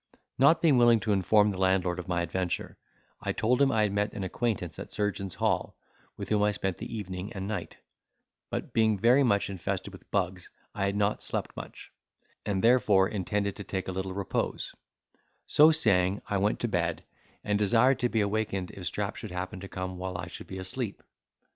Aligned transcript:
Not 0.39 0.63
being 0.63 0.79
willing 0.79 0.99
to 1.01 1.13
inform 1.13 1.51
the 1.51 1.59
landlord 1.59 1.99
of 1.99 2.07
my 2.07 2.23
adventure, 2.23 2.75
I 3.21 3.33
told 3.33 3.61
him 3.61 3.71
I 3.71 3.83
had 3.83 3.91
met 3.93 4.15
an 4.15 4.23
acquaintance 4.23 4.79
at 4.79 4.91
Surgeons' 4.91 5.35
Hall, 5.35 5.75
with 6.17 6.29
whom 6.29 6.41
I 6.41 6.49
spent 6.49 6.77
the 6.77 6.91
evening 6.91 7.31
and 7.33 7.47
night; 7.47 7.77
but 8.49 8.73
being 8.73 8.97
very 8.97 9.21
much 9.21 9.47
infested 9.47 9.93
with 9.93 10.09
bugs, 10.09 10.49
I 10.73 10.87
had 10.87 10.95
not 10.95 11.21
slept 11.21 11.55
much, 11.55 11.91
and 12.47 12.63
therefore 12.63 13.09
intended 13.09 13.55
to 13.57 13.63
take 13.63 13.87
a 13.87 13.91
little 13.91 14.15
repose; 14.15 14.73
so 15.45 15.69
saying, 15.71 16.23
I 16.27 16.39
went 16.39 16.59
to 16.61 16.67
bed, 16.67 17.03
and 17.43 17.59
desired 17.59 17.99
to 17.99 18.09
be 18.09 18.21
awakened 18.21 18.71
if 18.71 18.87
Strap 18.87 19.17
should 19.17 19.29
happen 19.29 19.59
to 19.59 19.67
come 19.67 19.99
while 19.99 20.17
I 20.17 20.25
should 20.25 20.47
be 20.47 20.57
asleep. 20.57 21.03